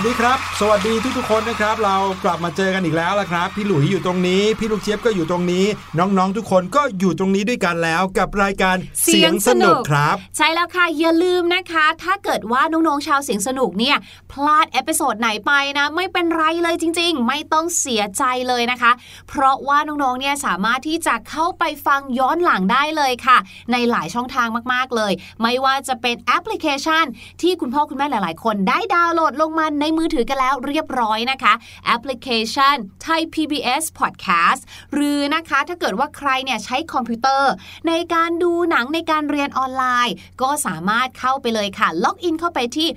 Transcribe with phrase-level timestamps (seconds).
[0.00, 5.64] สวัสดีครับ สวัสดีทุกๆคนนะครับ เรากลับมาเจอกันอีกแล้วละครับ พี่หลุยอยู่ตรงนี้ พี่ลูกเชียบก็อยู่ตรงนี้
[5.98, 13.96] น้องๆทุกคนก็อยู่ตรงนี้ด้วยกันแล้วกับรายการเสียงสนุกครับ ใช่แล้วค่ะอย่าลืมนะคะ ถ้าเกิดว่าน้องๆชาวเสียงสนุกเนี่ย
[14.32, 18.92] พลาด episode ไหนไปนะ ไม่เป็นไรเลยจริง ๆ ไม่ต้องเสียใจเลยนะคะ
[19.28, 23.38] เพราะว่าน้องๆเนี่ยสามารถที่จะเข้าไปฟังย้อนหลังได้เลยค่ะ
[23.72, 27.04] ในหลายช่องทางมากๆเลย ไม่ว่าจะเป็นแอปพลิเคชัน
[27.42, 31.52] ที่คุณพ่อคุณแม่หลายๆ คนได้ดาวน์โหลดลงมาในมือถือกันแล้วเรียบร้อยนะคะ
[31.86, 32.76] แอปพลิเคชัน
[33.06, 34.60] Thai PBS Podcast
[34.94, 37.52] หรือนะคะถ้าเกิดว่าใครเนี่ยใช้คอมพิวเตอร์
[37.88, 42.88] ในการดูหนังในการเรียนออนไลน์ ก็สามารถเข้าไปเลยค่ะ ล็อกอินเข้าไปที่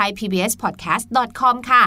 [0.00, 1.82] thaipbspodcast.com ค่ะ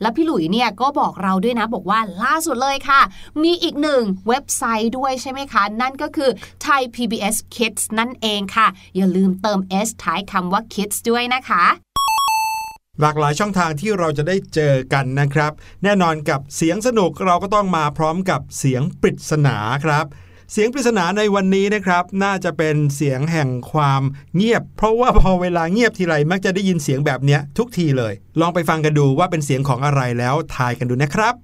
[0.00, 3.00] แล้วพี่หลุยเนี่ยก็บอกเราด้วยนะบอกว่าล่าสุดเลยค่ะ
[3.42, 6.30] มีอีกหนึ่งเว็บไซต์ด้วยใช่ไหมคะ นั่นก็คือ
[6.66, 11.64] Thai PBS Kids นั่นเองค่ะ อย่าลืมเติม S ท้ายคำว่า Kids ด้วยนะคะ
[13.00, 15.52] หลากหลายช่องทางที่เราจะได้เจอกันนะครับ
[15.82, 20.06] แน่นอนกับเสียงสนุกเราก็ต้องมาพร้อมกับเสียงปริศนาครับ
[20.52, 24.02] เสียงปริศนาในวันนี้นะครับ น่าจะเป็นเสียงแห่งความ
[24.36, 31.34] เงียบ เพราะว่าพอเวลาเงียบทีไรมักจะได้ยินเสียงแบบเนี้ยทุกทีเลย ลองไปฟังกันดูว่าเป็นเสียงของอะไรแล้วทายกันดูนะครับ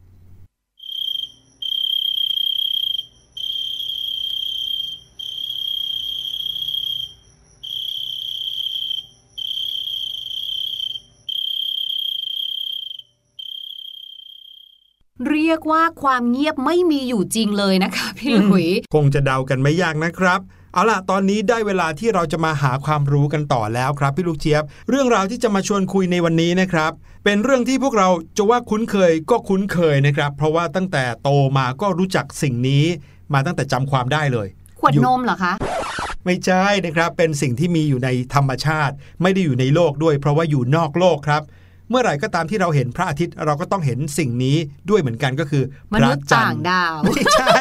[15.28, 20.40] เรี ยกว่าความเงียบไม่มีอยู่จริงเลยนะคะพี่หลุยคงจะเดากันไม่ยากนะครับ
[20.74, 26.92] เอาล่ะ ตอนนี้ได้เวลาที่เราจะมาหาความรู้กันต่อแล้วครับพี่ลูกเจี๊ยบ เรื่องราวที่จะมาชวนคุยในวันนี้นะครับ
[27.24, 32.84] เป็นเรื่องที่พวกเราจะว่าคุ้นเคยก็คุ้นเคยนะครับ เพราะว่าตั้งแต่โตมาก็รู้จักสิ่งนี้
[33.34, 34.48] มาตั้งแต่จำความได้เลย
[34.80, 35.52] ขวดนมเหรอคะ
[36.24, 41.42] ไม่ใช่นะครับ เป็นสิ่งที่มีอยู่ในธรรมชาติ ไม่ได้อยู่ในโลกด้วย เพราะว่าอยู่นอกโลกครับ
[41.88, 44.56] เมื่อไหร่ก็ตามที่เราเห็นพระอาทิตย์เราก็ต้องเห็นสิ่งนี้
[44.90, 47.56] ด้วยเหมือนกันก็คือมพนุระษย์จัต่านงทร์ดาวไม่ใช่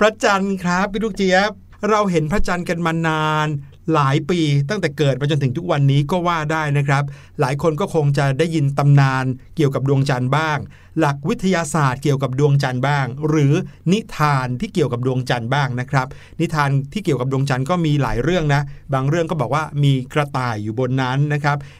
[0.00, 1.50] พระจันทร์ครับพี่ลูกเจี๊ยบ
[1.90, 3.48] เราเห็นพระจันทร์กันมานาน
[3.94, 7.04] หลายปีตั้งแต่เกิดมาจนถึงทุกวันนี้ก็ว่าได้นะครับ
[7.40, 9.24] หลายคนก็คงจะได้ยินตำนาน
[9.56, 10.58] เกี่ยวกับดวงจันทร์บ้าง
[10.98, 13.54] หลักวิทยาศาสตร์เกี่ยวกับดวงจันทร์บ้าง หรือ
[13.92, 16.06] นิทานที่เกี่ยวกับดวงจันทร์บ้างนะครับ
[16.40, 18.62] นิทานที่เกี่ยวกับดวงจันทร์ก็มีหลายเรื่องนะ
[18.94, 21.66] บางเรื่องก็บอกว่ามีกระต่ายอยู่บนนั้นนะครับเอ่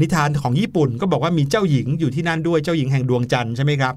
[0.00, 3.94] นิทานของญี่ปุ่นก็บอกว่ามีเจ้าหญิงอยู่ที่นั่นด้วยเจ้าหญิงแห่งดวงจันทร์ใช่ไหมครับ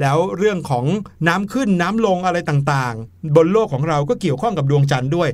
[0.00, 0.84] แล้วเรื่องของ
[1.28, 5.28] น้ำขึ้นน้ำลงอะไรต่างๆ บนโลกของเราก็เกี่ยวข้องกับดวงจันทร์ด้วย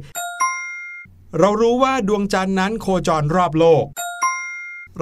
[1.40, 3.84] เรารู้ว่าดวงจันทร์นั้นโคจรรอบโลก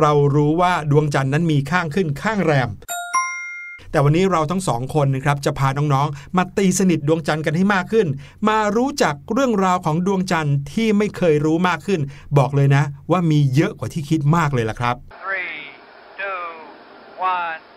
[0.01, 2.71] เรารู้ว่าดวงจันทร์นั้นมีข้างขึ้นข้างแรม
[3.93, 8.07] แต่วันนี้เราทั้งสองคนนะครับจะพาน้องๆ มาตีสนิทดวงจันทร์กันให้มากขึ้น
[8.49, 12.01] มารู้จักเรื่องราวของดวงจันทร์ที่ไม่เคยรู้มากขึ้น
[12.39, 15.59] บอกเลยนะ ว่ามีเยอะกว่าที่คิดมากเลยล่ะครับ Three,
[16.21, 16.43] two,
[17.37, 17.72] one.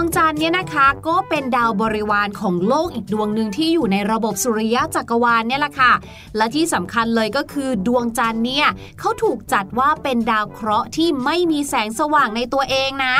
[0.00, 5.92] วงจันทร์เนี่ยนะคะก็เป็นดาวบริวารของโลกอีกดวงหนึ่งที่อยู่ในระบบสุริยะจักรวาลเนี่ยแหละค่ะ
[6.36, 8.66] และที่สำคัญเลยก็คือดวงจันทร์เนี่ย
[8.98, 13.16] เขาถูกจัดว่าเป็นดาวเคราะห์ที่ไม่มีแสงสว่างในตัวเองนะ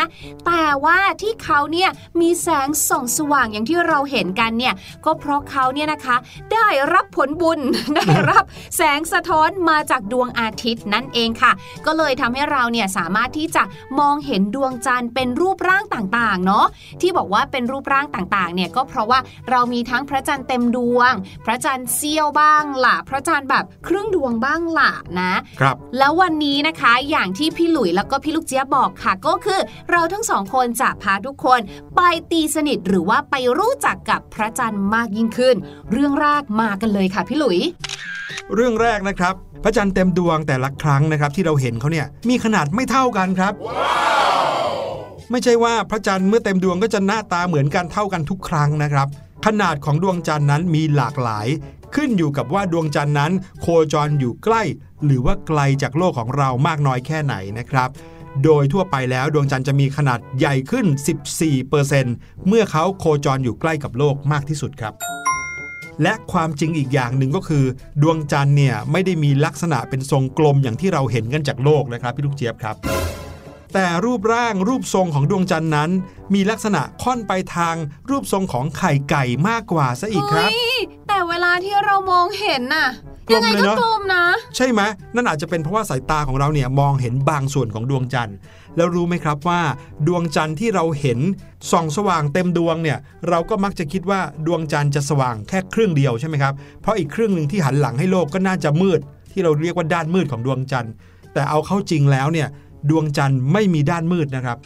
[0.47, 1.91] แต่ว่าที่เขาเนี่ย
[2.21, 4.75] มีแสงส่องสว่างอย่างที่เราเห็นกันเนี่ย
[5.05, 6.17] ก็เพราะเขาเนี่ยนะคะ
[6.53, 7.61] ได้รับผลบุญ
[7.97, 8.45] ได้รับ
[8.77, 11.53] แสงสะท้อนมาจากดวงอาทิตย์นั่นเองค่ะ
[11.87, 13.63] ก็เลยทำให้เราเนี่ยสามารถที่จะ
[13.99, 16.67] มองเห็นดวงจันทร์เป็นรูปร่างต่างๆเนาะ
[17.01, 19.19] ที่บอกว่าเป็นรูปร่างต่างๆ เนี่ยก็เพราะว่า
[19.51, 21.13] เรามีทั้งพระจันทร์เต็มดวง
[21.45, 29.61] พระจันทร์เสี้ยวบ้างล่ะ พระจันทร์แบบครึ่งดวงบ้างล่ะนะ ครับ แล้ววันนี้นะคะอย่างที่พี่หลุยแล้วก็พี่ลูกเจี๊ยบบอกค่ะ ก็คือ
[29.91, 31.61] เราทั้งสองคนจะพาทุกคน
[31.97, 32.01] ไป
[32.31, 35.57] ตีสนิทหรือว่าไปรู้จักกับพระจันทร์มากยิ่งขึ้น
[35.93, 37.59] เรื่องแรกมากันเลยค่ะพี่หลุย
[38.55, 39.35] เรื่องแรกนะครับ
[39.65, 43.53] พระจันทร์เต็มดวงแต่ละครั้งนะครับที่เราเห็นเขาเนี่ยมีขนาดไม่เท่ากันครับ
[45.31, 49.09] ไม่ใช่ว่าพระจันทร์เมื่อเต็มดวงก็จะหน้าตาเหมือนกันเท่ากันทุกครั้งนะครับ
[49.47, 51.47] ขนาดของดวงจันทร์นั้นมีหลากหลาย
[51.95, 54.63] ขึ้นอยู่กับว่าดวงจันทร์นั้น โคจรอยู่ใกล้
[55.05, 57.89] หรือว่าไกลจากโลกของเรามากน้อยแค่ไหนนะครับ
[58.45, 60.87] โดยทั่วไปแล้วดวงจันทร์จะมีขนาดใหญ่ขึ้น
[61.67, 64.95] 14%เมื่อเขาโคจรอยู่ใกล้กับโลกมากที่สุดครับ
[66.03, 67.65] และความจริงอีกอย่างหนึ่งก็คือ
[68.03, 72.77] ดวงจันทร์เนี่ยไม่ได้มีลักษณะเป็นทรงกลมอย่างที่เราเห็นกันจากโลกนะครับพี่ลูกเจี๊ยบครับ
[73.75, 75.91] แต่รูปร่างรูปทรงของดวงจันทร์นั้น
[76.35, 77.75] มีลักษณะค่อนไปทาง
[78.11, 80.77] รูปทรงของไข่ไก่มากกว่าซะอีกครับเฮ้ย
[81.09, 82.89] แต่เวลาที่เรามองเห็นน่ะ
[83.29, 84.25] กลยัมไงเลยก็เนอะกลมนะ
[84.57, 84.81] ใช่ไหม
[85.15, 88.37] นั่นอาจจะเป็นเพราะว่าสายตาของเราเนี่ยมองเห็นบางส่วนของดวงจันทร์
[88.77, 89.63] แล้วรู้ไหมครับว่า
[90.07, 91.19] ดวงจันทร์ที่เราเห็น
[91.71, 92.99] ส่องสว่างเต็มดวงเนี่ย
[93.29, 99.01] เราก็มักจะคิดว่าดวงจันทร์จะสว่างแค่ครึ่งเดียวใช่ไหมครับ เพราะอีกครึ่งหนึ่งที่หันหลังให้โลกก็น่าจะมืด
[99.33, 100.93] ที่เราเรียกว่าด้านมืดของดวงจันทร์
[101.33, 102.49] แต่เอาเข้าจริงแล้วเนี่ย
[102.91, 104.59] ดวงจันทร์ไม่มีด้านมืดนะครับ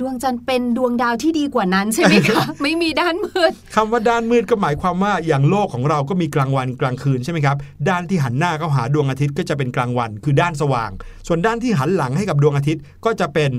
[0.00, 7.56] ดวงจันทร์เป็นดวงดาวที่ดีกว่านั้นใช่ไหมคะ ไม่มีด้านมืดคำว่าด้านมืดก็หมายความว่าอย่างโลกของเราก็มีกลางวันกลางคืนใช่ไหมครับ
[7.88, 10.90] ด้านที่หันหน้าเข้าหาดวงอาทิตย์ก็จะเป็นกลางวัน คือด้านสว่าง
[11.26, 13.50] ส่วนด้านที่หันหลังให้กับดวงอาทิตย์ก็จะเป็น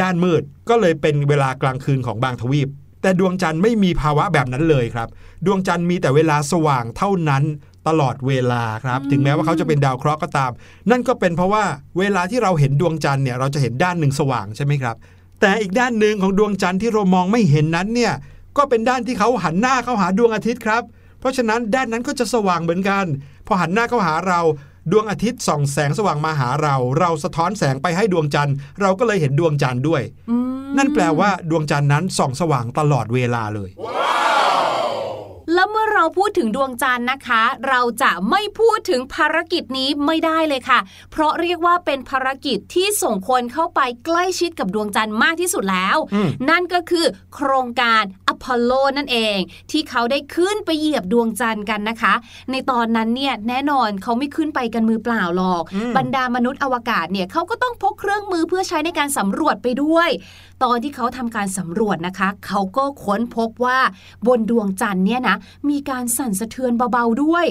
[0.00, 2.68] ด้านมืด ก็เลยเป็นเวลากลางคืนของบางทวีป
[3.02, 5.08] แต่ดวงจันทร์ไม่มีภาวะแบบนั้นเลยครับ
[5.46, 7.42] ดวงจันทร์มีแต่เวลาสว่างเท่านั้น
[7.88, 10.50] ตลอดเวลาครับ ถึงแม้ว่าเขาจะเป็นดาวเคราะห์ก็ตาม
[10.90, 11.64] นั่นก็เป็นเพราะว่า
[11.98, 14.96] เวลาที่เราเห็นดวงจันทร์เนี่ยเราจะเห็นด้านหนึ่งสว่างใช่ไหมครับ
[15.40, 18.12] แต่อีกด้านหนึ่งของดวงจันทร์ที่เรามองไม่เห็นนั้นเนี่ย
[18.56, 20.82] ก็เป็นด้านที่เขาหันหน้าเข้าหาดวงอาทิตย์ครับ
[21.20, 23.04] เพราะฉะนั้นด้านนั้นก็จะสว่างเหมือนกัน
[23.46, 24.40] พอหันหน้าเข้าหาเรา
[24.92, 33.70] ดวงอาทิตย์ส่องแสงสว่างมาหาเรา เราสะท้อนแสงไปให้ดวงจันทร์เราก็เลยเห็นดวงจันทร์ด้วยอืมนั่นแปลว่าดวงจันทร์นั้นส่องสว่างตลอดเวลาเลย
[35.54, 40.78] แล้วเมื่อเราพูดถึงดวงจันทร์นะคะ เราจะไม่พูดถึงภารกิจนี้ไม่ได้เลยค่ะ
[41.10, 49.38] เพราะเรียกว่าเป็นภารกิจที่ส่งคนเข้าไปใกล้ชิดกับดวงจันทร์มากที่สุดแล้วอืมนั่นก็คือโครงการอพอลโลนั่นเอง
[49.70, 52.14] ที่เขาได้ขึ้นไปเหยียบดวงจันทร์กันนะคะ
[52.50, 55.62] ในตอนนั้นเนี่ยแน่นอนเขาไม่ขึ้นไปกันมือเปล่าหรอก
[55.96, 60.10] บรรดามนุษย์อวกาศเนี่ยเขาก็ต้องพกเครื่องมือเพื่อใช้ในการสำรวจไปด้วย
[60.64, 63.78] ตอนที่เขาทำการสำรวจนะคะ เขาก็ค้นพบว่า
[64.26, 65.36] บนดวงจันทร์เนี่ยนะ
[65.68, 67.46] มีการสั่นสะเทือนเบาๆด้วย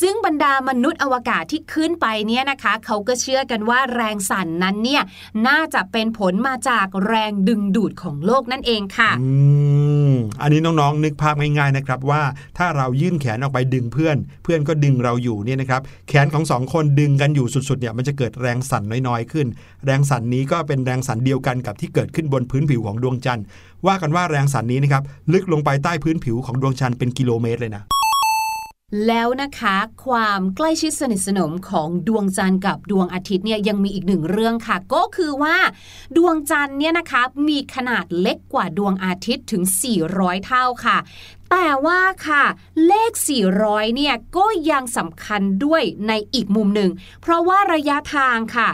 [0.00, 5.02] ซึ่งบรรดามนุษย์อวกาศที่ขึ้นไปเนี่ยนะคะ เขาก็เชื่อกันว่าแรงสั่นนั้นเนี่ย
[5.46, 9.87] น่าจะเป็นผลมาจากแรงดึงดูดของโลกนั่นเองค่ะ mm.
[10.42, 12.22] อันนี้น้องๆ นึกภาพง่ายๆนะครับว่า
[12.58, 19.46] ถ้าเรายื่นแขนออกไปดึงเพื่อน เพื่อนก็ดึงเราอยู่เนี่ยนะครับแขนของสองคนดึงกันอยู่สุดๆเนี่ยมันจะเกิดแรงสั่นน้อยๆขึ้น
[19.84, 23.44] แรงสั่นนี้ก็เป็นแรงสั่นเดียวกันกับที่เกิดขึ้นบนพื้นผิวของดวงจันทร์
[23.86, 27.84] ว่ากันว่าแรงสั่นนี้นะครับลึกลงไปใต้พื้นผิวของดวงจันทร์เป็นกิโลเมตรเลยนะ
[29.06, 29.76] แล้วนะคะ
[30.06, 35.56] ความใกล้ชิดสนิทสนมของดวงจันทร์กับดวงอาทิตย์เนี่ยยังมีอีกหนึ่งเรื่องค่ะ ก็คือว่า
[36.16, 39.62] ดวงจันทร์เนี่ยนะคะมีขนาดเล็กกว่าดวงอาทิตย์ถึง
[40.04, 40.98] 400 เท่าค่ะ
[41.50, 42.44] แต่ว่าค่ะ
[42.86, 43.12] เลข
[43.54, 46.90] 400 เนี่ยก็ยังสำคัญด้วยในอีกมุมหนึ่ง
[47.20, 48.70] เพราะว่าระยะทางค่ะ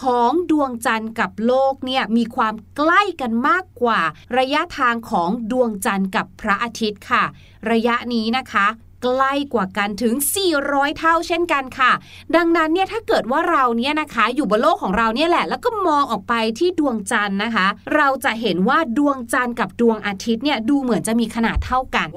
[0.00, 4.00] ของดวงจันทร์กับโลกเนี่ยมีความใกล้กันมากกว่า
[4.38, 7.24] ระยะทางของดวงจันทร์กับพระอาทิตย์ค่ะ
[7.70, 8.66] ระยะนี้นะคะ
[9.02, 10.14] ใกล้กว่ากันถึง
[10.56, 11.92] 400 เท่าเช่นกันค่ะ
[12.36, 22.08] ดังนั้นเนี่ยถ้าเกิดว่าเราเนี่ยนะคะอยู่บนโลกของเราเนี่ยแหละ แล้วก็มองออกไปที่ดวงจันทร์นะคะ เราจะเห็นว่าดวงจันทร์กับดวงอาทิตย์เนี่ยดูเหมือนจะมีขนาดเท่ากัน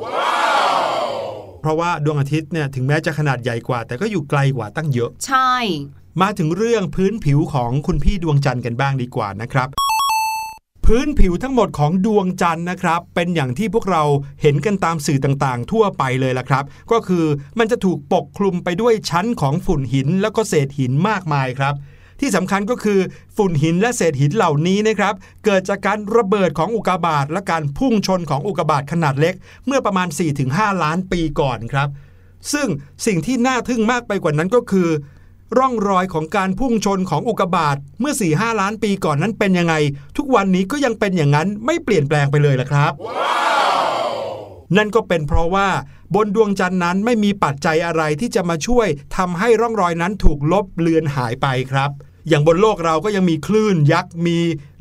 [1.61, 5.53] เพราะว่าดวงอาทิตย์เนี่ยถึงแม้จะขนาดใหญ่กว่า แต่ก็อยู่ไกลกว่าตั้งเยอะ ใช่
[6.21, 9.69] มาถึงเรื่องพื้นผิวของคุณพี่ดวงจันทร์กันบ้างดีกว่านะครับ
[10.85, 14.03] พื้นผิวทั้งหมดของดวงจันทร์นะครับ เป็นอย่างที่พวกเรา
[14.41, 17.25] เห็นกันตามสื่อต่างๆ ทั่วไปเลยละครับ ก็คือ
[17.59, 21.73] มันจะถูกปกคลุมไปด้วยชั้นของฝุ่นหิน แล้วก็เศษหินมากมายครับ
[22.19, 22.99] ที่สำคัญก็คือ
[23.37, 25.13] ฝุ่นหินและเศษหินเหล่านี้นะครับ
[25.45, 29.35] เกิดจากการระเบิดของอุกกาบาตและการพุ่งชนของอุกกาบาตขนาดเล็ก
[29.65, 30.07] เมื่อประมาณ
[30.45, 31.89] 4-5 ล้านปีก่อนครับ
[32.53, 32.67] ซึ่ง
[33.05, 34.89] สิ่งที่น่าทึ่งมากไปกว่านั้นก็คือ
[35.59, 39.75] ร่องรอยของการพุ่งชนของอุกกาบาตเมื่อ 4-5 ล้านปีก่อนนั้นเป็นยังไง
[40.35, 42.93] วันนี้ก็ยังเป็นอย่างนั้นไม่เปลี่ยนแปลงไปเลยละครับ
[44.77, 45.67] นั่นก็เป็นเพราะว่า
[46.15, 51.91] บนดวงจันทร์นั้นไม่มีปัจจัยอะไรที่จะมาช่วยทำให้ร่องรอยนั้นถูกลบเลือนหายไปครับ
[52.29, 54.37] อย่างบนโลกเราก็ยังมีคลื่นยักษ์มี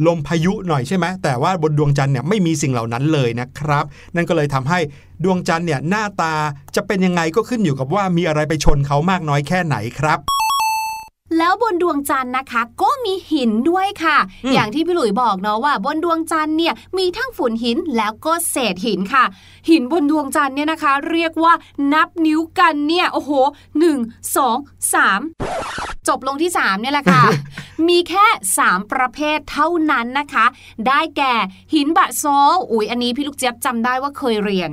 [0.07, 4.79] ลมพายุหน่อยใช่ไหมแต่ว่าบนดวงจันทร์เนี่ยไม่มีสิ่งเหล่านั้นเลยนะครับ นั่นก็เลยทำให้
[5.25, 6.35] ดวงจันทร์เนี่ยหน้าตา
[6.77, 10.19] จะเป็นยังไงก็ขึ้นอยู่กับว่ามีอะไรไปชนเขามากน้อยแค่ไหนครับ
[11.39, 19.25] แล้วบนดวงจันทร์นะคะ ก็มีหินด้วยค่ะอืมอย่างที่พี่หลุยบอกเนาะว่า บนดวงจันทร์เนี่ยมีทั้งฝุ่นหินแล้วก็เศษหินค่ะ
[19.69, 21.53] หินบนดวงจันทร์เนี่ยนะคะ เรียกว่า
[21.93, 23.31] นับนิ้วกันเนี่ยโอ้โห
[23.79, 23.99] หนึ่ง
[24.37, 24.57] สอง
[24.95, 25.21] สาม
[26.09, 27.23] จบลงที่3เนี่ยแหละค่ะ
[27.89, 28.27] มีแค่
[28.61, 30.47] 3 ประเภทเท่านั้นนะคะ
[30.89, 31.35] ได้แก่
[31.75, 34.73] หินบะโซลอุ๊ยอันนี้พี่ลูกเจี๊ยบจำได้ว่าเคยเรียน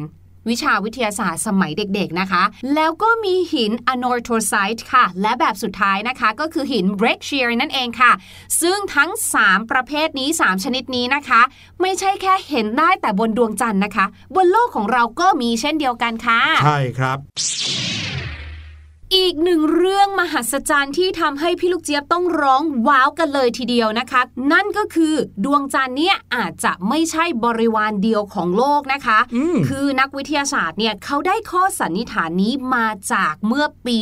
[0.49, 2.43] วิชาวิทยาศาสตร์สมัยเด็กๆนะคะ
[2.75, 8.11] แล้วก็มีหิน anorthosite ค่ะ และแบบสุดท้ายนะคะก็คือหิน b r e a k s h e a r นั่นเองค่ะ
[8.61, 9.11] ซึ่งทั้ง
[9.41, 11.41] 3 ประเภทนี้ 3 ชนิดนี้นะคะ
[11.81, 17.17] ไม่ใช่แค่เห็นได้แต่บนดวงจันทร์นะคะ บนโลกของเราก็มีเช่นเดียวกันค่ะ ใช่ครับ
[19.15, 24.21] อีกหนึ่งเรื่องมหัศจรรย์ที่ทำให้พี่ลูกเจี๊ยบต้องร้องว้าวกันเลยทีเดียวนะคะ
[24.51, 25.13] นั่นก็คือ
[25.45, 33.97] ดวงจันทร์เนี่ยอาจจะไม่ใช่บริวารเดียวของโลกนะคะอืมคือนักวิทยาศาสตร์เนี่ยเขาได้ข้อสันนิษฐานนี้มาจากเมื่อปี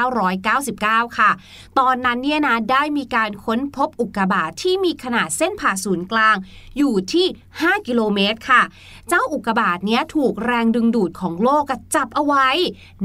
[0.00, 1.30] 1999 ค่ะ
[1.78, 6.36] ตอนนั้นเนี่ยนะได้มีการค้นพบอุกกาบาตที่มีขนาดเส้นผ่าศูนย์กลาง
[6.78, 7.26] อยู่ที่
[7.56, 8.62] 5 กิโลเมตรค่ะ
[9.08, 12.48] เจ้าอุกกาบาตเนี้ยถูกแรงดึงดูดของโลกอะจับเอาไว้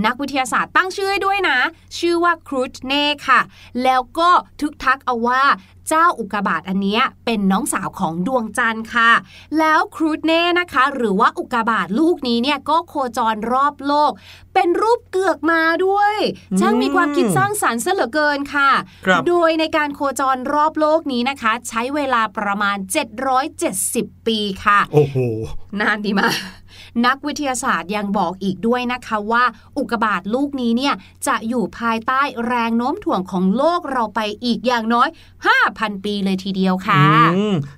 [0.06, 1.58] นักวิทยาศาสตร์ตั้งชื่อให้ด้วยนะ
[1.98, 3.40] ชื่อว่าครูตเน่ค่ะ
[3.84, 5.44] แล้วก็ทึกทักเอาว่า
[5.90, 9.12] เจ้าอุกกาบาตอันเนี้ยเป็นน้องสาวของดวงจันทร์ค่ะ
[9.60, 14.12] แล้วครูตเน่นะคะ หรือว่าอุกกาบาตลูกนี้เนี่ยก็โคจรรอบโลก
[14.54, 16.16] เป็นรูปเกือกมาด้วย
[16.60, 18.72] ช่างมีความคิดสร้างสรรค์ซะเหลือเกินค่ะ
[19.06, 22.78] ครับโดยในการโคจรรอบโลกนี้นะคะ ใช้เวลาประมาณ
[23.52, 25.18] 770 ปีค่ะ โอ้โห
[25.80, 26.34] นานดีมาก
[27.06, 29.44] นักวิทยาศาสตร์ยังบอกอีกด้วยนะคะว่า
[29.78, 30.94] อุกกาบาตลูกนี้เนี่ย
[31.28, 35.08] จะอยู่ภายใต้แรงโน้มถ่วงของโลกเราไปอีกอย่างน้อย
[35.58, 37.02] 5,000 ปีเลยทีเดียวค่ะ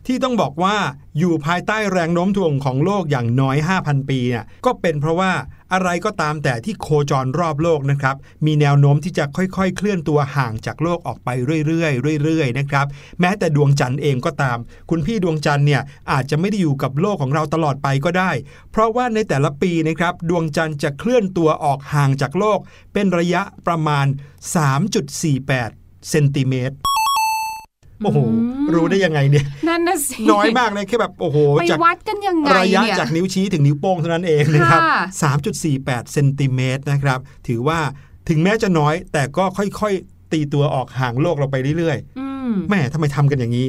[0.07, 0.75] ที่ต้องบอกว่า
[1.17, 5.31] อยู่ภายใต้แรงโน้มถ่วงของโลกอย่างน้อย 5,000 ปีเนี่ยก็เป็นเพราะว่า
[5.73, 11.29] อะไรก็ตามแต่ที่โคจรรอบโลกนะครับ มีแนวโน้มที่จะค่อยๆ เคลื่อนตัวห่างจากโลกออกไป
[11.67, 12.85] เรื่อยๆเรื่อยๆนะครับ
[13.19, 14.57] แม้แต่ดวงจันทร์เองก็ตาม
[14.89, 18.31] คุณพี่ดวงจันทร์เนี่ยอาจจะไม่ได้อยู่กับโลกของเราตลอดไปก็ได้
[18.71, 22.59] เพราะว่าในแต่ละปีนะครับดวงจันทร์จะเคลื่อนตัวออกห่างจากโลก
[22.93, 24.05] เป็นระยะประมาณ
[24.87, 26.75] 3.48 เซนติเมตร
[28.03, 37.79] โอ้โหอืมรู้ได้ยังไงเนี่ยนั่นน่ะสิน้อยมากเลยแค่แบบโอ้โหไปจากวัดกันยังไงระยะเนี่ยจากนิ้วชี้ถึงนิ้วโป้งเท่านั้นเองนะครับค่ะ3.48เซนติเมตรนะครับ ถือว่า
[38.29, 43.67] ถึงแม้จะน้อย แต่ก็ค่อยๆ ตีตัวออกห่างโลกเราไปเรื่อยอืมๆแม่ทำไมทำกันอย่างนี้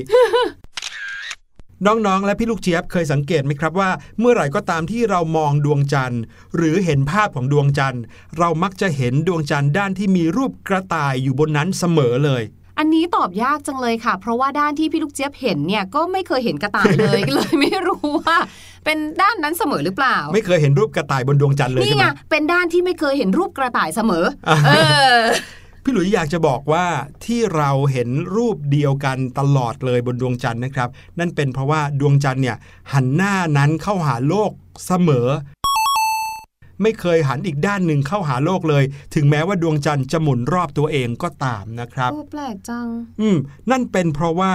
[1.87, 6.23] น้อง ๆ และพี่ลูกเจี๊ยบเคยสังเกตไหมครับว่า เมื่อไหร่ก็ตามที่เรามองดวงจันทร์
[6.57, 8.03] หรือเห็นภาพของดวงจันทร์
[8.39, 12.43] เรามักจะเห็นดวงจันทร์ด้านที่มีรูปกระต่ายอยู่บนนั้นเสมอเลย
[12.79, 18.39] อันนี้ตอบยากจังเลยค่ะ เพราะว่าด้านที่พี่ลูกเจี๊ยบเห็นเนี่ยก็ไม่เคยเห็นกระต่ายเลยเลยไม่รู้ว่า
[18.85, 24.73] เป็นด้านนั้นเสมอหรือเปล่า ไม่เคยเห็นรูปกระต่ายบนดวงจันทร์เลยนี่ใช่ไหไงมเป็นด้านที่ไม่เคยเห็นรูปกระต่ายเสมออ่าเอ
[25.17, 25.19] อ
[25.85, 26.87] พี่หลุยส์อยากจะบอกว่า
[27.27, 30.89] ที่เราเห็นรูปเดียวกันตลอดเลยบนดวงจันทร์นะครับ
[31.19, 32.57] นั่นเป็นเพราะว่าดวงจันทร์เนี่ย
[32.93, 34.51] หันหน้านั้นเข้าหาโลก
[34.87, 35.29] เสมอ
[36.83, 42.87] ไม่เคยหันอีกด้านหนึ่งเข้าหาโลกเลย ถึงแม้ว่าดวงจันทร์จะหมุนรอบตัวเองก็ตามนะครับโอ้แปลกจัง
[43.21, 43.37] อืม
[43.71, 44.53] นั่นเป็นเพราะว่า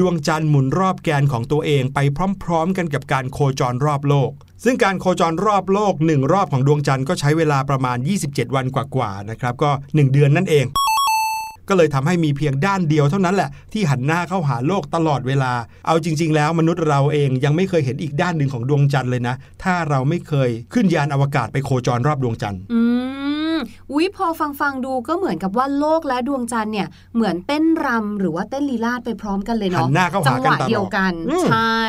[0.00, 1.98] ดวงจันทร์หมุนรอบแกนของตัวเองไป
[2.44, 4.30] พร้อม ๆ กันกับการโคจรรอบโลก
[4.64, 10.66] ซึ่งการโคจรรอบโลกหนึ่งรอบของดวงจันทร์ก็ใช้เวลาประมาณ 27 วันกว่าๆนะครับ ก็ 1 เดือนนั่นเอง
[11.68, 15.52] ก็เลยทำให้มีเพียงด้านเดียวเท่านั้นแหละที่หันหน้าเข้าหาโลกตลอดเวลา
[15.86, 22.80] เอาจริง ๆ แล้วมนุษย์เราเองยังไม่เคยเห็นอีกด้านหนึ่งของดวงจันทร์เลยนะ ถ้าเราไม่เคยขึ้นยานอวกาศไปโคจรรอบดวงจันทร์อื
[23.56, 23.58] ม
[23.94, 31.80] วิพอฟังฟังๆดูก็เหมือนกับว่าโลกและดวงจันทร์เนี่ยเหมือนเต้นรำหรือว่าเต้นลีลาดไปพร้อมกันเลยหัเนาะนหน้าเข้าจัหาหกันวะตลอดเดียวกันอืมใช่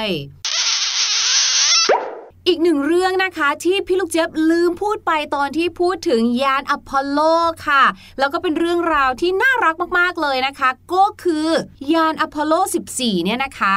[2.48, 7.20] อีกหนึ่งเรื่องนะคะที่พี่ลูกเจี๊ยบลืมพูดไปตอนที่พูดถึงยานอพอลโล
[7.68, 7.84] ค่ะ
[8.20, 11.48] แล้วก็เป็นเรื่องราวที่น่ารักมากๆเลยนะคะ ก็คือ
[11.94, 12.54] ยานอพอลโล
[12.94, 13.76] 14 เนี่ยนะคะ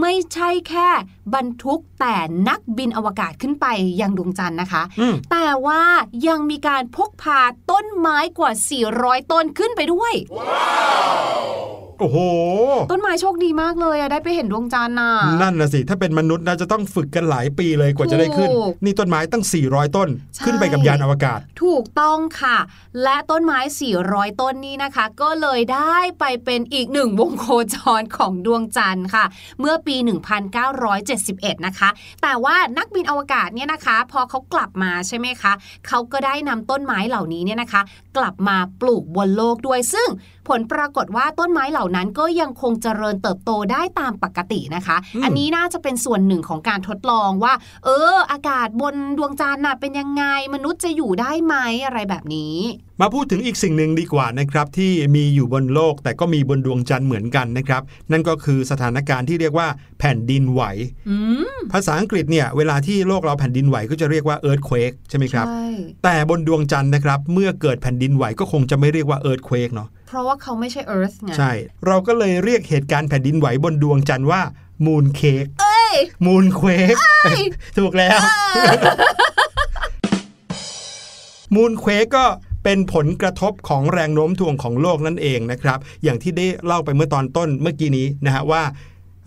[0.00, 0.88] ไม่ใช่แค่
[1.34, 2.16] บรรทุกแต่
[2.48, 3.66] นักบินอวกาศขึ้นไป
[4.00, 5.82] ยังดวงจันทร์นะคะอืมแต่ว่า
[6.28, 8.52] ยังมีการพกพาต้นไม้กว่า
[8.92, 10.12] 400 ต้นขึ้นไปด้วย
[11.98, 12.18] โอ้โห
[12.90, 15.10] ต้นไม้โชคดีมากเลยอะได้ไปเห็นดวงจันทร์น่ะ
[15.42, 22.56] นั่นนะสิ ถ้าเป็นมนุษย์น่าจะต้องฝึกกันหลายปีเลยกว่าจะได้ขึ้นถูกนี่ต้นไม้ตั้ง 400 ต้นใช่ขึ้นไปกับยานอวกาศ ถูกต้องค่ะ
[23.02, 23.58] และต้นไม้
[24.00, 29.24] 400 ต้นนี้นะคะ ก็เลยได้ไปเป็นอีกหนึ่งวงโคจรของดวงจันทร์ค่ะ
[29.60, 29.96] เมื่อปี
[30.80, 31.88] 1971 นะคะ
[32.22, 35.52] แต่ว่านักบินอวกาศเนี่ยนะคะ พอเขากลับมาใช่ไหมคะ
[35.86, 37.82] เขาก็ได้นำต้นไม้เหล่านี้เนี่ยนะคะ
[38.16, 40.08] กลับมาปลูกบนโลกด้วยซึ่ง
[40.48, 47.54] ผลปรากฏว่าต้นไม้เหล่านั้นก็ยังคงเจริญเติบโตได้ตามปกตินะคะอืมอันนี้น่าจะเป็นส่วนหนึ่งของการทดลองว่า
[47.84, 51.54] เออ อากาศบนดวงจันทร์น่ะเป็นยังไง มนุษย์จะอยู่ได้ไหม
[51.84, 52.56] อะไรแบบนี้
[53.00, 57.82] มาพูดถึงอีกสิ่งหนึ่งดีกว่านะครับที่มีอยู่บนโลกแต่ก็มีบนดวงจันทร์เหมือนกันนะครับ
[58.12, 60.62] นั่นก็คือสถานการณ์ที่เรียกว่าแผ่นดินไหว
[61.08, 61.16] อื
[61.52, 65.66] มภาษาอังกฤษเนี่ยเวลาที่โลกเราแผ่นดินไหวก็จะเรียกว่า earthquake ใช่ไหมครับใช่
[66.04, 71.52] แต่บนดวงจันทร์นะครับ เมื่อเกิดแผ่นดินไหวก็คงจะไม่เรียกว่า earthquake เนาะ เพราะว่าเขาไม่ใช่ Earth ไงใช่
[71.86, 74.42] เราก็เลยเรียกเหตุการณ์แผ่นดินไหวบนดวงจันทร์ว่า
[74.86, 76.98] mooncake เอ้ย moonquake
[77.78, 78.18] ถูกแล้ว
[81.54, 82.26] moonquake ก็
[82.64, 88.62] เป็นผลกระทบของแรงโน้มถ่วงของโลกนั่นเองนะครับ อย่างที่ได้เล่าไปเมื่อตอนต้นเมื่อกี้นี้นะฮะว่า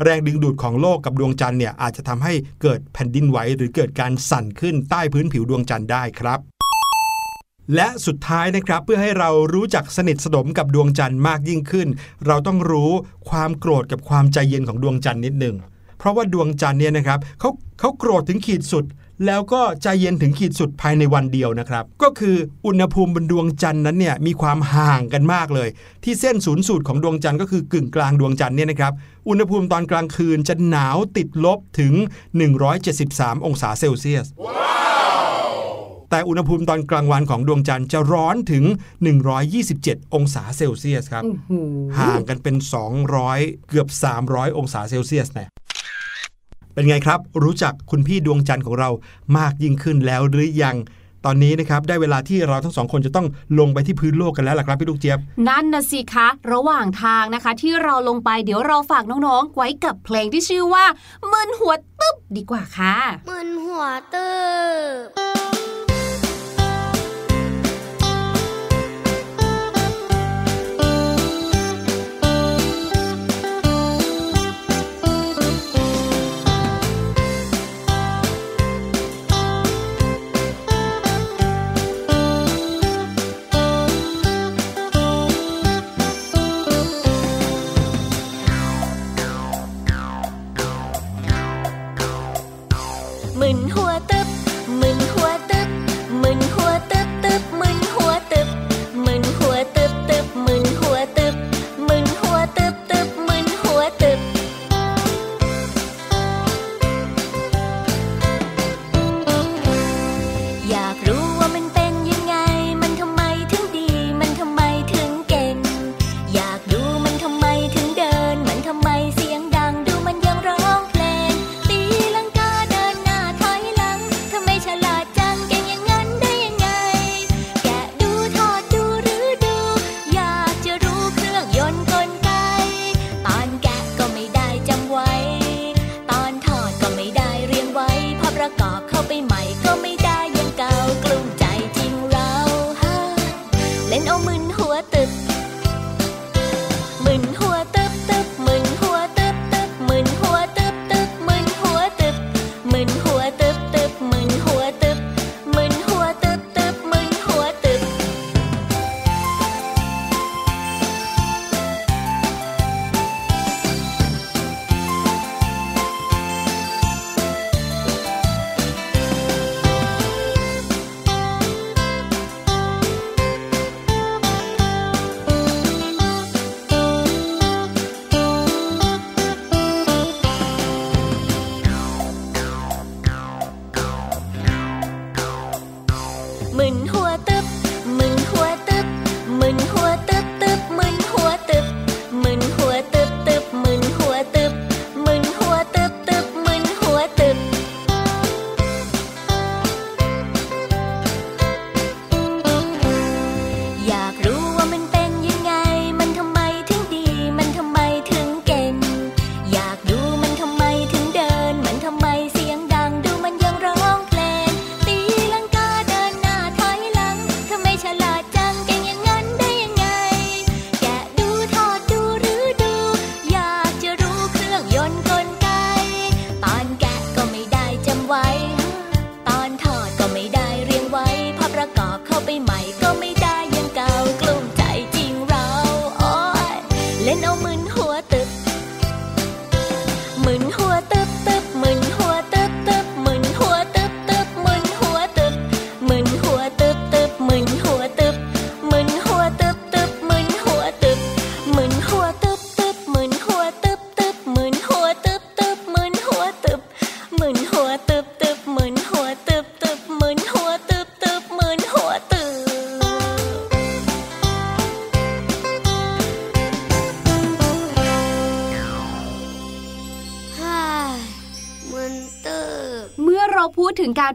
[0.03, 6.39] แรงดึงดูดของโลกกับดวงจันทร์เนี่ยอาจจะทำให้เกิดแผ่นดินไหวหรือเกิดการสั่นขึ้นใต้พื้นผิวดวงจันทร์ได้ครับ
[7.75, 11.87] และสุดท้ายนะครับเพื่อให้เรารู้จักสนิทสนมกับดวงจันทร์มากยิ่งขึ้น
[12.25, 12.91] เราต้องรู้
[13.29, 15.55] ความโกรธกับความใจเย็นของดวงจันทร์นิดหนึ่ง
[15.97, 18.85] เพราะว่าดวงจันทร์เนี่ยนะครับเขาเขาโกรธถึงขีดสุด
[19.25, 25.69] แล้วก็ใจเย็นถึงขีดสุดภายในวันเดียวนะครับ ก็คืออุณหภูมิบนดวงจันทร์นั้นเนี่ยมีความห่างกันมากเลย
[26.03, 28.93] ที่เส้นศูนย์สูตรของดวงจันทร์ก็คือกึ่งกลางดวงจันทร์เนี่ยนะครับ
[29.29, 31.93] อุณหภูมิตอนกลางคืนจะหนาวติดลบถึง
[32.69, 34.27] 173 องศาเซลเซียส
[36.09, 38.63] แต่อุณหภูมิตอนกลางวันของดวงจันทร์จะร้อนถึง
[39.39, 41.23] 127 องศาเซลเซียสครับ
[41.99, 42.55] ห่างกันเป็น
[43.11, 43.87] 200 เกือบ
[44.23, 45.49] 300 องศาเซลเซียสนะ
[46.73, 48.89] เป็นไงครับ รู้จักคุณพี่ดวงจันทร์ของเรา
[49.37, 50.77] มากยิ่งขึ้นแล้วหรือยัง
[51.25, 53.27] ตอนนี้นะครับได้เวลาที่เราทั้งสองคนจะต้อง
[53.59, 60.85] ลงไปที่พื้นโลกกันแล้วล่ะครับพี่ลูกเจี๊ยบ นั่นนะสิคะ ระหว่างทางนะคะ ที่เราลงไปเดี๋ยวเราฝากน้องๆ ไว้กับเพลงที่ชื่อว่า
[61.31, 62.95] มึนหัวตึ๊บดีกว่าค่ะ
[63.29, 64.29] มึนหัวตื
[65.07, 65.08] บ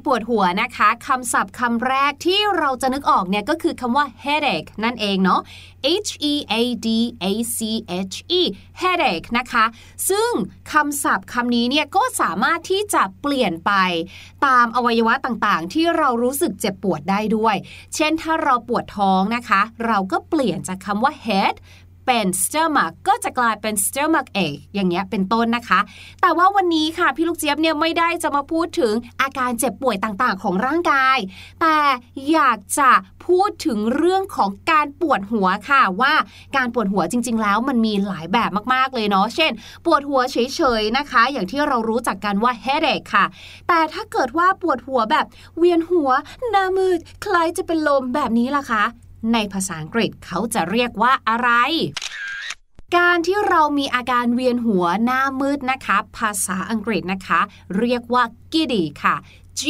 [0.04, 5.40] ปวดหัวนะคะคำศัพท์คำแรกที่เราจะนึกออกเนี่ยก็คือคำว่า headache นั่นเองเนาะ
[6.06, 6.54] H E A
[6.86, 6.88] D
[7.24, 7.58] A C
[8.10, 8.40] H E
[8.80, 9.64] headache นะคะ
[10.10, 10.30] ซึ่ง
[10.72, 13.72] คำศัพท์คำนี้เนี่ยก็สามารถที่จะเปลี่ยนไป
[14.46, 17.56] ตามอวัยวะต่างๆ ที่เรารู้สึกเจ็บปวดได้ด้วย
[17.94, 21.54] เช่นถ้าเราปวดท้องนะคะ เราก็เปลี่ยนจากคำว่า head
[22.06, 25.80] เป็น stomach ก็จะกลายเป็น stomach ache อย่างเงี้ยเป็นต้นนะคะ
[26.22, 31.18] แต่ว่าวันนี้ค่ะพี่ลูกเจี๊ยบเนี่ยไม่ได้จะมาพูดถึงอาการเจ็บป่วยต่างๆ ของร่างกาย
[31.60, 31.78] แต่
[32.32, 32.90] อยากจะ
[33.26, 36.12] พูดถึงเรื่องของการปวดหัวค่ะว่า
[36.56, 39.52] การปวดหัวจริง ๆ แล้วมันมีหลายแบบมากๆเลยเนาะเช่น
[39.84, 43.24] ปวดหัวเฉยๆนะคะ อย่างที่เรารู้จักกันว่า headache ค่ะ
[43.68, 45.26] แต่ถ้าเกิดว่าปวดหัวแบบ
[45.58, 46.10] เวียนหัว
[46.50, 48.84] หน้ามืดคล้ายจะเป็นลมแบบนี้ล่ะคะ
[49.32, 51.50] ในภาษาอังกฤษเขาจะเรียกว่าอะไร
[52.96, 57.40] การที่เรามีอาการเวียนหัวหน้ามืดนะคะ ภาษาอังกฤษนะคะ
[57.78, 59.16] เรียกว่า giddy ค่ะ
[59.60, 59.62] G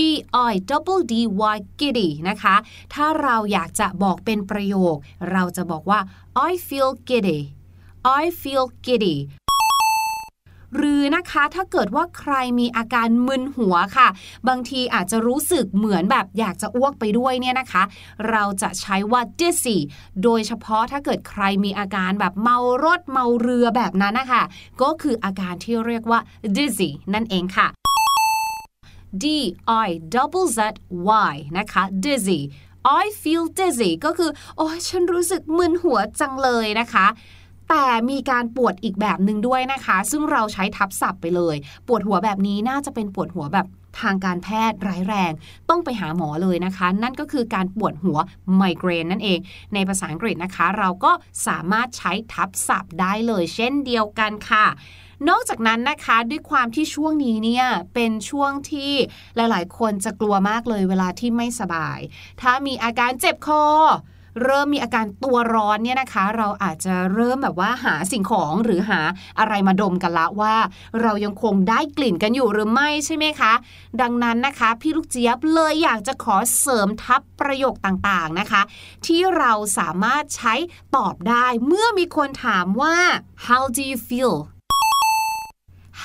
[0.51, 1.15] I double D
[1.55, 2.55] Y giddy นะคะ
[2.95, 4.97] ถ้าเราอยากจะบอกเป็นประโยค
[5.33, 6.01] เราจะบอกว่า
[6.49, 7.41] I feel giddy
[8.21, 9.17] I feel giddy
[10.77, 14.09] หรือนะคะถ้าเกิดว่าใครมีอาการมึนหัวค่ะ
[14.49, 17.83] บางทีอาจจะรู้สึกเหมือนแบบอยากจะอ้วกไปด้วยเนี่ยนะคะ
[18.31, 19.79] เราจะใช้ว่า dizzy
[20.23, 24.43] โดยเฉพาะถ้าเกิดใครมีอาการแบบเมารถเมาเรือแบบนั้นนะคะ
[24.83, 26.21] ก็คืออาการที่เรียกว่า
[26.57, 27.69] dizzy นั่นเองค่ะ
[29.23, 29.25] D
[29.87, 30.61] I double Z
[31.33, 32.41] Y นะคะ dizzy
[33.03, 37.07] I feel dizzy ก็คือ โอ้ยฉันรู้สึกมึนหัวจังเลยนะคะ
[37.69, 43.67] แต่มีการปวดอีกแบบหนึ่งด้วยนะคะ ซึ่งเราใช้ทับศัพท์ไปเลย ปวดหัวแบบนี้น่าจะเป็นปวดหัวแบบ
[44.01, 45.33] ทางการแพทย์ร้ายแรง
[45.71, 48.19] ต้องไปหาหมอเลยนะคะ นั่นก็คือการปวดหัว
[48.57, 49.39] ไมเกรนนั่นเอง
[49.75, 51.13] ในภาษาอังกฤษนะคะ เราก็
[51.47, 54.67] สามารถใช้ทับศัพท์ได้เลย เช่นเดียวกันค่ะ
[55.29, 58.93] นอกจากนั้นนะคะด้วยความที่ช่วงนี้เนี่ยเป็นช่วงที่
[59.37, 61.99] หลาย ๆ คนจะกลัวมากเลยเวลาที่ไม่สบาย
[62.41, 63.65] ถ้ามีอาการเจ็บคอ
[64.43, 69.01] เริ่มมีอาการตัวร้อนเนี่ยนะคะ เราอาจจะเริ่มแบบว่าหาสิ่งของหรือหา
[69.39, 70.55] อะไรมาดมกันละว่า
[71.01, 73.53] เรายังคงได้กลิ่นกันอยู่หรือไม่ใช่ไหมคะ
[74.01, 78.63] ดังนั้นนะคะ พี่ลูกเจี๊ยบเลยอยากจะขอเสริมทับประโยคต่างๆนะคะ
[79.07, 80.55] ที่เราสามารถใช้
[80.97, 82.97] ตอบได้เมื่อมีคนถามว่า
[83.47, 84.37] how do you feel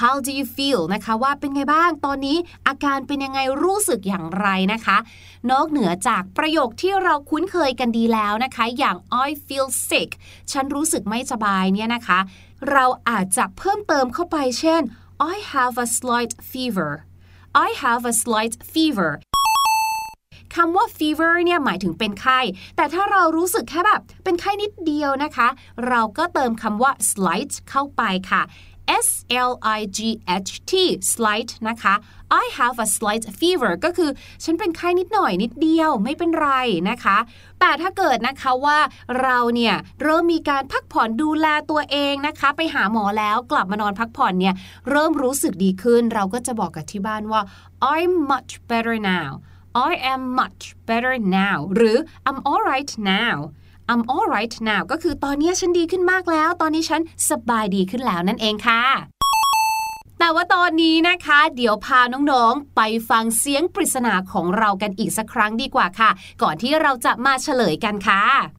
[0.06, 4.98] How do you feel นะคะว่าเป็นไงบ้างตอนนี้อาการเป็นยังไงรู้สึกอย่างไรนะคะ
[5.52, 10.10] นอกเหนือจากประโยคที่เราคุ้นเคยกันดีแล้วนะคะ อย่าง I feel sick
[10.52, 12.20] ฉันรู้สึกไม่สบายเนี่ยนะคะ
[12.72, 14.82] เราอาจจะเพิ่มเติมเข้าไปเช่น
[15.34, 16.92] I have a slight fever
[17.66, 19.12] I have a slight fever
[20.56, 22.40] คำว่า fever เนี่ยหมายถึงเป็นไข้
[22.76, 25.48] แต่ถ้าเรารู้สึกแค่แบบเป็นไข้นิดเดียวนะคะ
[25.88, 28.42] เราก็เติมคำว่า slight เข้าไปค่ะ
[29.06, 29.08] S
[29.50, 30.00] L I G
[30.48, 30.74] H T
[31.14, 31.94] slight นะคะ
[32.44, 34.10] I have a slight fever ก็คือ
[34.44, 36.50] ฉันเป็นไข้นิดหน่อยนิดเดียวไม่เป็นไร
[36.90, 37.18] นะคะ
[37.60, 38.80] แต่ถ้าเกิดนะคะว่า
[39.22, 44.56] เราเนี่ยเริ่มมีการพักผ่อนดูแลตัวเองนะคะ ไปหาหมอแล้วกลับมานอนพักผ่อนเนี่ย
[44.90, 47.42] เริ่มรู้สึกดีขึ้น เราก็จะบอกกับที่บ้านว่า
[47.94, 49.30] I'm much better now
[49.90, 51.98] I am much better now หรือ
[52.28, 53.36] I'm alright now
[53.92, 58.84] I'm alright now ก็คือตอนนี้ฉันดีขึ้นมากแล้ว ตอนนี้ฉันสบายดีขึ้นแล้วนั่นเองค่ะ
[60.20, 66.10] แต่ว่าตอนนี้นะคะ เดี๋ยวพาน้องๆ ไปฟังเสียงปริศนาของเรากันอีกสักครั้งดีกว่าค่ะ
[66.42, 68.59] ก่อนที่เราจะมาเฉลยกันค่ะ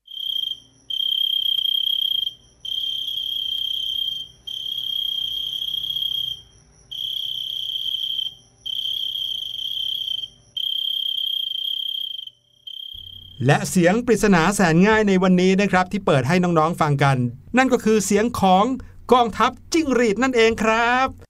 [13.47, 17.17] และเสียงปริศนาแสนง่ายในวันนี้นะครับ ที่เปิดให้น้องๆฟังกัน
[17.57, 18.65] นั่นก็คือเสียงของ
[19.13, 21.30] กองทัพจิ้งหรีดนั่นเองครับ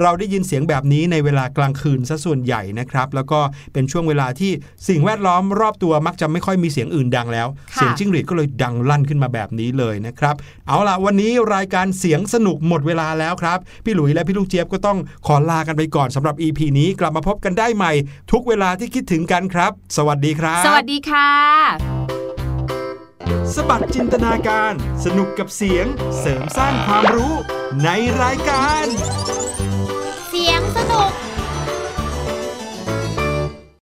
[0.00, 3.40] เราได้ยินเสียงแบบนี้ในเวลากลางคืนซะส่วนใหญ่นะครับ แล้วก็
[3.72, 4.52] เป็นช่วงเวลาที่
[4.88, 10.34] สิ่งแวดล้อมรอบตัวมักจะไม่ค่อยมีเสียงอื่นดังแล้วค่ะเสียงจิ้งหรีดก็เลยดังลั่นขึ้นมาแบบนี้เลยนะครับ
[10.68, 17.92] เอาล่ะวันนี้รายการเสียงสนุกหมดเวลาแล้วครับ พี่หลุยและพี่ลูกเจี๊ยบก็ต้องขอลากันไปก่อนสำหรับ EP นี้กลับมาพบกันได้ใหม่
[18.32, 21.30] ทุกเวลาที่คิดถึงกันครับ สวัสดีครับ สวัสดีค่ะ
[23.54, 24.72] สบัดจินตนาการ
[25.04, 25.86] สนุกกับเสียง
[26.18, 27.34] เสริมสร้างความรู้
[27.84, 27.88] ใน
[28.22, 28.86] รายการ
[30.96, 31.23] Oh!